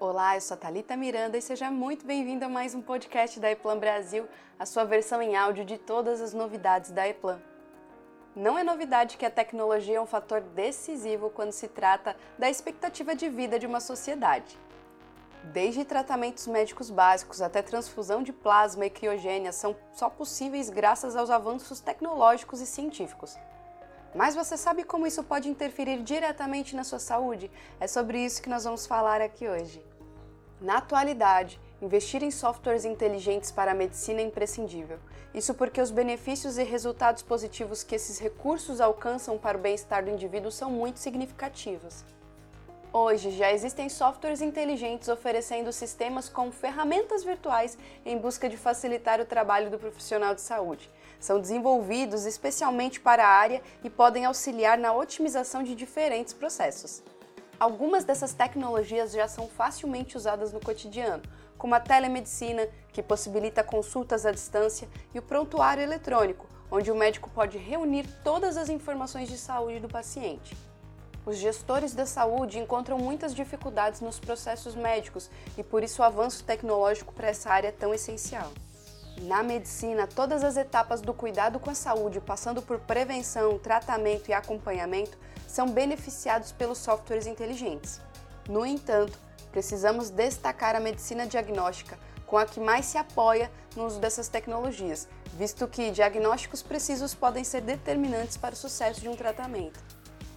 [0.00, 3.50] Olá, eu sou a Thalita Miranda e seja muito bem-vindo a mais um podcast da
[3.50, 7.40] Eplan Brasil, a sua versão em áudio de todas as novidades da Eplan.
[8.36, 13.12] Não é novidade que a tecnologia é um fator decisivo quando se trata da expectativa
[13.12, 14.56] de vida de uma sociedade.
[15.42, 21.28] Desde tratamentos médicos básicos até transfusão de plasma e criogênia são só possíveis graças aos
[21.28, 23.36] avanços tecnológicos e científicos.
[24.14, 27.50] Mas você sabe como isso pode interferir diretamente na sua saúde?
[27.78, 29.84] É sobre isso que nós vamos falar aqui hoje.
[30.60, 34.98] Na atualidade, investir em softwares inteligentes para a medicina é imprescindível.
[35.32, 40.10] Isso porque os benefícios e resultados positivos que esses recursos alcançam para o bem-estar do
[40.10, 42.02] indivíduo são muito significativos.
[42.90, 49.26] Hoje já existem softwares inteligentes oferecendo sistemas com ferramentas virtuais em busca de facilitar o
[49.26, 50.90] trabalho do profissional de saúde.
[51.20, 57.02] São desenvolvidos especialmente para a área e podem auxiliar na otimização de diferentes processos.
[57.58, 61.22] Algumas dessas tecnologias já são facilmente usadas no cotidiano,
[61.56, 67.28] como a telemedicina, que possibilita consultas à distância, e o prontuário eletrônico, onde o médico
[67.30, 70.56] pode reunir todas as informações de saúde do paciente.
[71.26, 76.44] Os gestores da saúde encontram muitas dificuldades nos processos médicos e por isso o avanço
[76.44, 78.50] tecnológico para essa área é tão essencial.
[79.22, 84.32] Na medicina, todas as etapas do cuidado com a saúde, passando por prevenção, tratamento e
[84.32, 88.00] acompanhamento, são beneficiados pelos softwares inteligentes.
[88.48, 89.18] No entanto,
[89.50, 95.08] precisamos destacar a medicina diagnóstica, com a que mais se apoia no uso dessas tecnologias,
[95.34, 99.80] visto que diagnósticos precisos podem ser determinantes para o sucesso de um tratamento.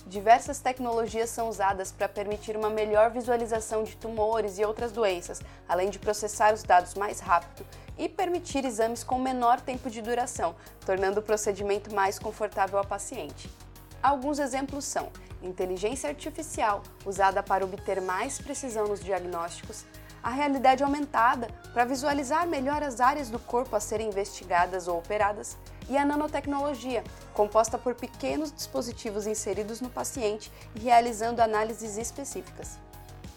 [0.07, 5.89] Diversas tecnologias são usadas para permitir uma melhor visualização de tumores e outras doenças, além
[5.89, 7.63] de processar os dados mais rápido
[8.01, 13.47] e permitir exames com menor tempo de duração, tornando o procedimento mais confortável ao paciente.
[14.01, 15.09] Alguns exemplos são
[15.43, 19.85] inteligência artificial, usada para obter mais precisão nos diagnósticos,
[20.23, 25.55] a realidade aumentada para visualizar melhor as áreas do corpo a serem investigadas ou operadas,
[25.87, 32.79] e a nanotecnologia, composta por pequenos dispositivos inseridos no paciente e realizando análises específicas.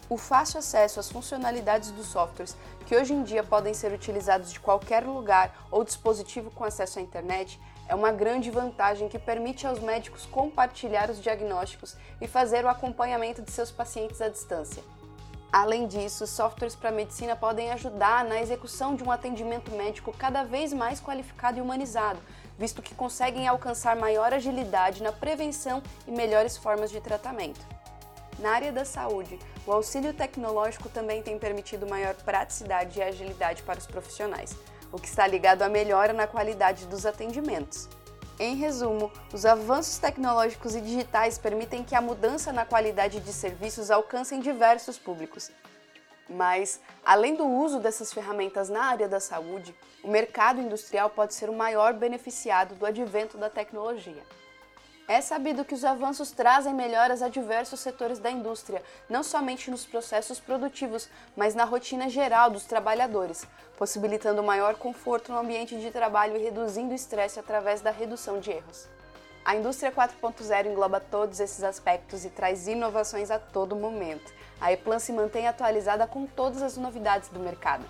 [0.08, 2.56] O fácil acesso às funcionalidades dos softwares,
[2.86, 7.02] que hoje em dia podem ser utilizados de qualquer lugar ou dispositivo com acesso à
[7.02, 12.68] internet, é uma grande vantagem que permite aos médicos compartilhar os diagnósticos e fazer o
[12.68, 14.82] acompanhamento de seus pacientes à distância.
[15.50, 20.72] Além disso, softwares para medicina podem ajudar na execução de um atendimento médico cada vez
[20.72, 22.18] mais qualificado e humanizado,
[22.58, 27.60] visto que conseguem alcançar maior agilidade na prevenção e melhores formas de tratamento.
[28.38, 33.78] Na área da saúde, o auxílio tecnológico também tem permitido maior praticidade e agilidade para
[33.78, 34.56] os profissionais,
[34.90, 37.88] o que está ligado à melhora na qualidade dos atendimentos.
[38.38, 43.92] Em resumo, os avanços tecnológicos e digitais permitem que a mudança na qualidade de serviços
[43.92, 45.52] alcancem diversos públicos.
[46.28, 51.48] Mas, além do uso dessas ferramentas na área da saúde, o mercado industrial pode ser
[51.48, 54.22] o maior beneficiado do advento da tecnologia.
[55.06, 59.84] É sabido que os avanços trazem melhoras a diversos setores da indústria, não somente nos
[59.84, 66.36] processos produtivos, mas na rotina geral dos trabalhadores, possibilitando maior conforto no ambiente de trabalho
[66.36, 68.88] e reduzindo o estresse através da redução de erros.
[69.44, 74.32] A indústria 4.0 engloba todos esses aspectos e traz inovações a todo momento.
[74.58, 77.84] A Eplan se mantém atualizada com todas as novidades do mercado.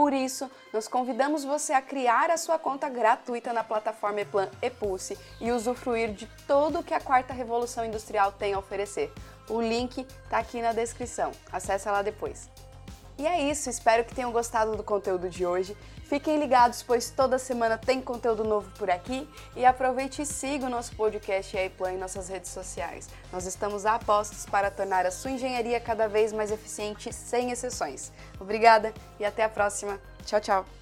[0.00, 5.18] Por isso, nós convidamos você a criar a sua conta gratuita na plataforma Eplan Epulse
[5.38, 9.12] e usufruir de tudo o que a quarta revolução industrial tem a oferecer.
[9.46, 11.32] O link está aqui na descrição.
[11.52, 12.48] Acesse lá depois.
[13.20, 15.76] E é isso, espero que tenham gostado do conteúdo de hoje.
[16.04, 19.28] Fiquem ligados, pois toda semana tem conteúdo novo por aqui.
[19.54, 23.10] E aproveite e siga o nosso podcast e em nossas redes sociais.
[23.30, 28.10] Nós estamos a postos para tornar a sua engenharia cada vez mais eficiente, sem exceções.
[28.40, 30.00] Obrigada e até a próxima.
[30.24, 30.79] Tchau, tchau.